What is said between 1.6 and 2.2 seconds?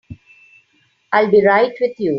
with you.